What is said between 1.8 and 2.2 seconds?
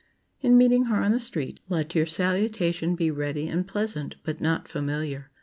your